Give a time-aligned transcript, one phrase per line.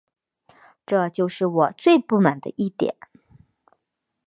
[0.83, 2.95] 这就是我最不满的一点